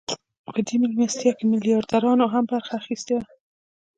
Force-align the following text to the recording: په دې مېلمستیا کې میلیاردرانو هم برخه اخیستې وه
په 0.45 0.59
دې 0.67 0.75
مېلمستیا 0.81 1.31
کې 1.37 1.43
میلیاردرانو 1.51 2.25
هم 2.33 2.43
برخه 2.51 2.73
اخیستې 2.81 3.13
وه 3.15 3.23